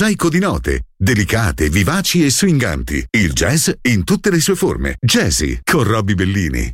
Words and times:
Mosaico 0.00 0.28
di 0.28 0.38
note, 0.38 0.82
delicate, 0.96 1.70
vivaci 1.70 2.24
e 2.24 2.30
swinganti. 2.30 3.04
Il 3.10 3.32
jazz 3.32 3.68
in 3.82 4.04
tutte 4.04 4.30
le 4.30 4.38
sue 4.38 4.54
forme. 4.54 4.94
Jazzy 5.04 5.58
con 5.64 5.82
Robbie 5.82 6.14
Bellini. 6.14 6.72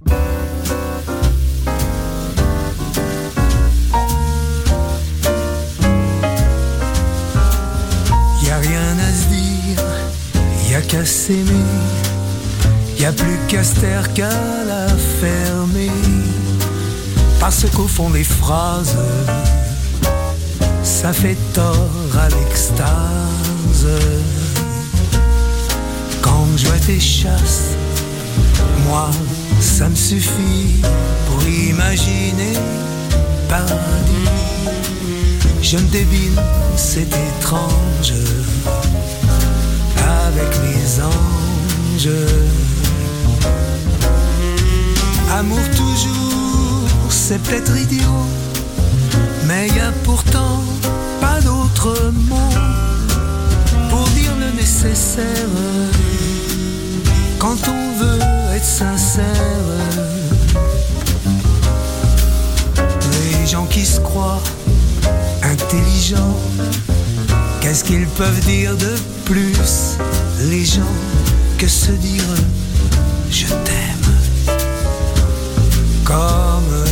Y 8.42 8.50
a 8.50 8.58
rien 8.58 8.98
à 8.98 9.10
se 9.10 9.28
dire, 9.30 9.82
y 10.68 10.74
a 10.74 10.82
qu'à 10.82 11.06
s'aimer. 11.06 11.64
Y 12.98 13.04
a 13.06 13.12
plus 13.12 13.38
qu'à 13.48 13.64
se 13.64 13.80
taire 13.80 14.12
qu'à 14.12 14.28
la 14.66 14.86
fermer. 15.18 15.90
Parce 17.40 17.64
qu'au 17.70 17.88
fond 17.88 18.10
des 18.10 18.24
phrases, 18.24 18.94
ça 21.04 21.12
fait 21.12 21.36
tort 21.52 22.16
à 22.18 22.30
l'extase. 22.30 23.86
Quand 26.22 26.46
je 26.56 26.64
vois 26.66 26.78
tes 26.78 26.98
chasses, 26.98 27.76
moi, 28.86 29.10
ça 29.60 29.90
me 29.90 29.94
suffit 29.94 30.80
pour 31.26 31.46
imaginer 31.46 32.54
paradis. 33.50 34.30
Je 35.60 35.76
me 35.76 35.88
devine, 35.92 36.40
c'est 36.74 37.12
étrange, 37.28 38.14
avec 40.26 40.50
mes 40.62 41.02
anges. 41.02 42.16
Amour 45.38 45.64
toujours, 45.76 46.88
c'est 47.10 47.42
peut-être 47.42 47.76
idiot, 47.76 48.26
mais 49.46 49.68
y 49.68 49.80
a 49.80 49.92
pourtant 50.02 50.62
pas 51.20 51.40
d'autre 51.40 52.12
mot 52.30 52.50
pour 53.90 54.08
dire 54.10 54.32
le 54.38 54.50
nécessaire 54.56 55.48
quand 57.38 57.68
on 57.68 57.92
veut 57.98 58.20
être 58.54 58.64
sincère. 58.64 59.24
Les 63.12 63.46
gens 63.46 63.66
qui 63.66 63.84
se 63.84 64.00
croient 64.00 64.42
intelligents, 65.42 66.38
qu'est-ce 67.60 67.84
qu'ils 67.84 68.06
peuvent 68.06 68.40
dire 68.46 68.74
de 68.76 68.94
plus, 69.24 69.98
les 70.48 70.64
gens, 70.64 70.96
que 71.58 71.68
se 71.68 71.92
dire 71.92 72.24
je 73.30 73.46
t'aime 73.46 74.14
comme 76.04 76.84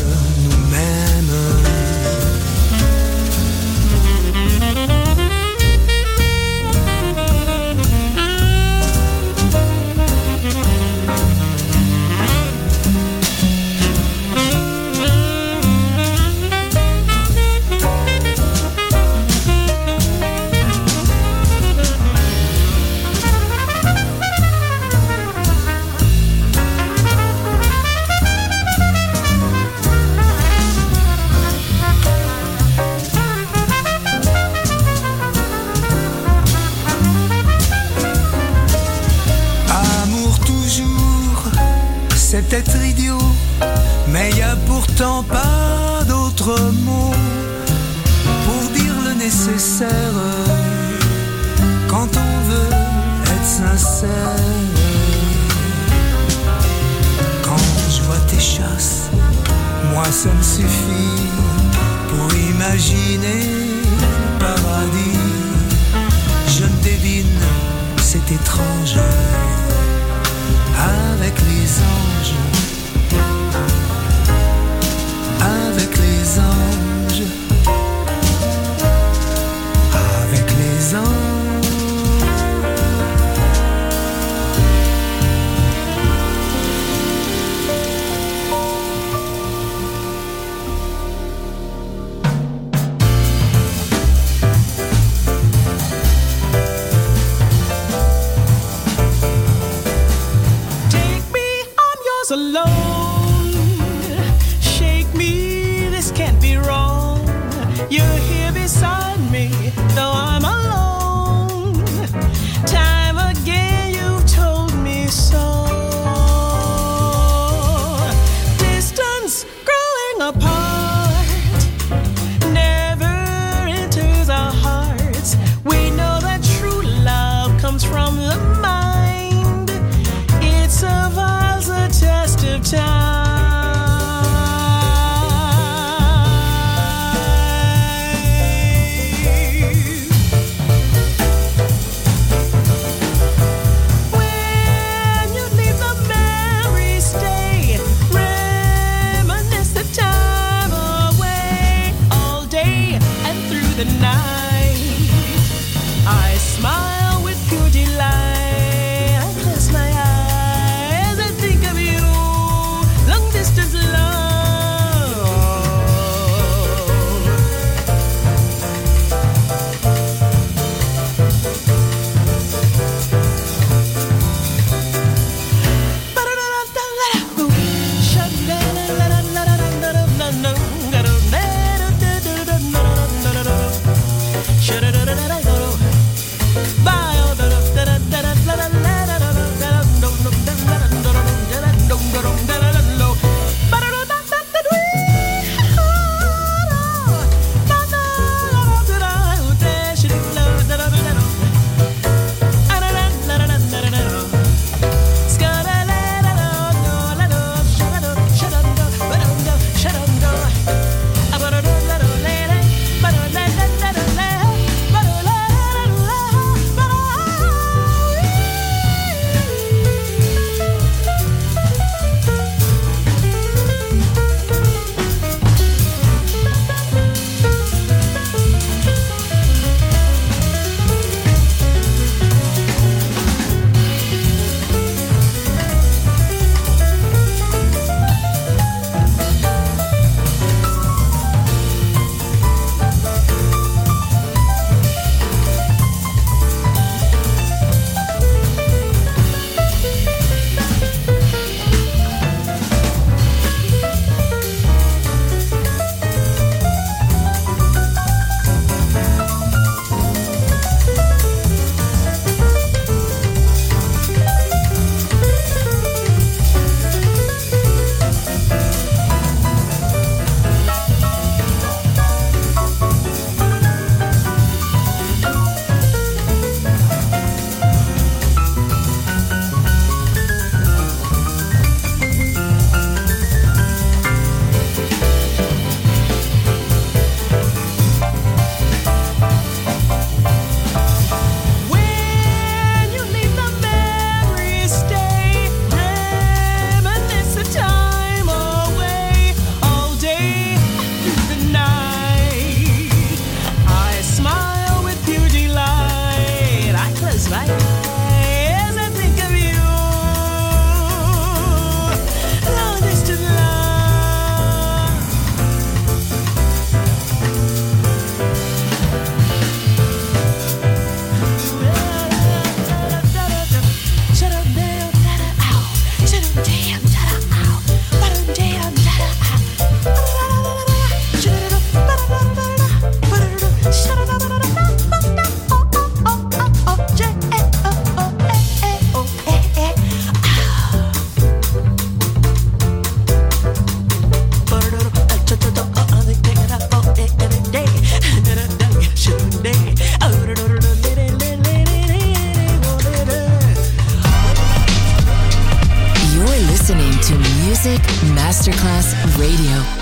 Masterclass 358.42 358.96
Radio. 359.16 359.82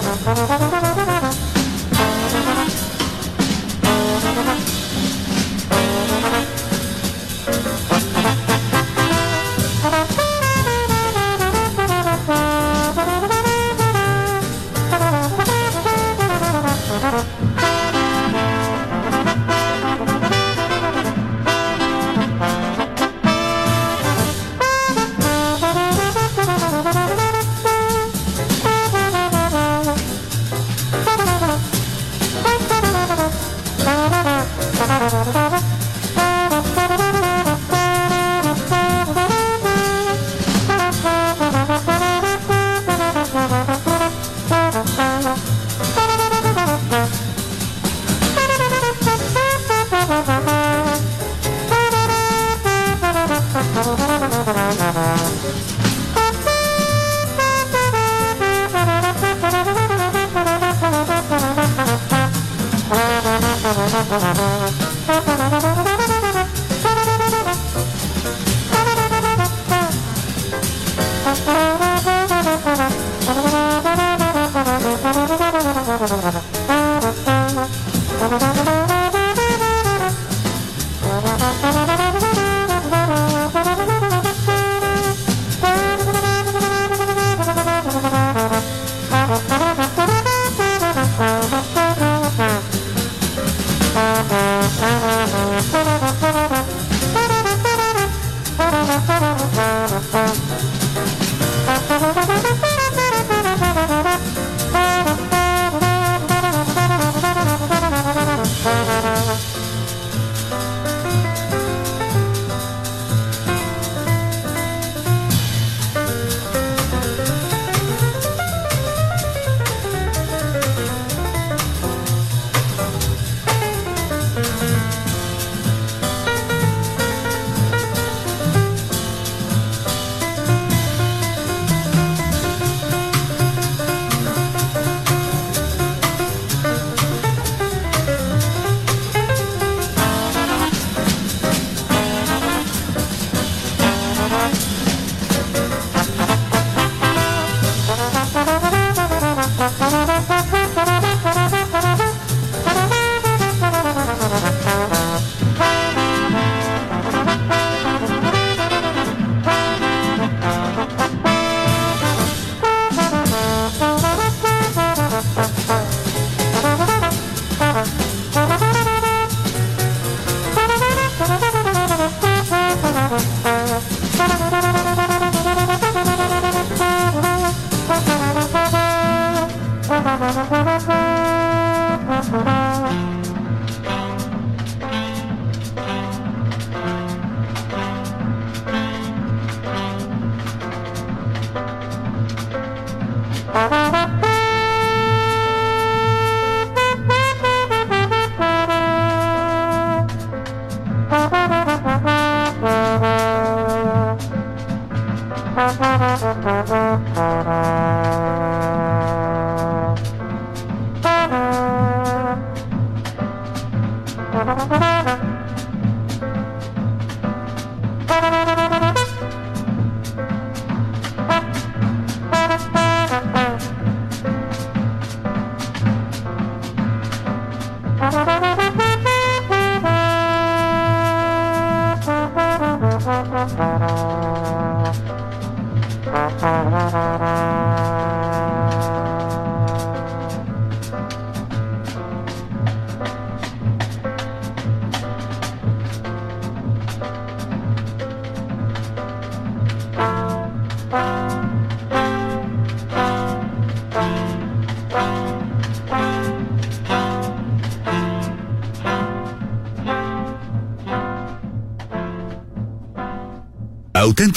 Thank 0.00 0.82
you. 0.82 0.87